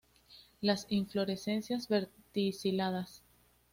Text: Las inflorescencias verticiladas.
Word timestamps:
Las 0.61 0.87
inflorescencias 0.89 1.87
verticiladas. 1.87 3.21